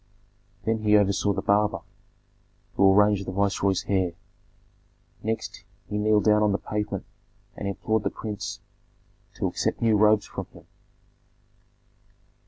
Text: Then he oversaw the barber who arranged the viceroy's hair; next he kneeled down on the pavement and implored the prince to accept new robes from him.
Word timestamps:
Then 0.63 0.79
he 0.79 0.97
oversaw 0.97 1.31
the 1.31 1.43
barber 1.43 1.81
who 2.73 2.91
arranged 2.91 3.27
the 3.27 3.31
viceroy's 3.31 3.83
hair; 3.83 4.13
next 5.21 5.63
he 5.85 5.99
kneeled 5.99 6.23
down 6.23 6.41
on 6.41 6.53
the 6.53 6.57
pavement 6.57 7.05
and 7.55 7.67
implored 7.67 8.01
the 8.01 8.09
prince 8.09 8.61
to 9.35 9.45
accept 9.45 9.79
new 9.79 9.95
robes 9.95 10.25
from 10.25 10.47
him. 10.53 10.65